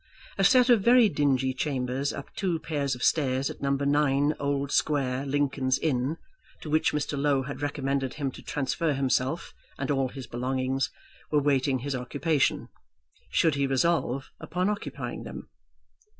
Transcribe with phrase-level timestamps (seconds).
[0.39, 3.69] A set of very dingy chambers up two pairs of stairs at No.
[3.69, 6.17] 9, Old Square, Lincoln's Inn,
[6.61, 7.15] to which Mr.
[7.15, 10.89] Low had recommended him to transfer himself and all his belongings,
[11.29, 12.69] were waiting his occupation,
[13.29, 15.49] should he resolve upon occupying them.